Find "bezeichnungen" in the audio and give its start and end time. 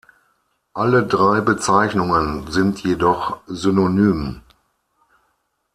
1.41-2.51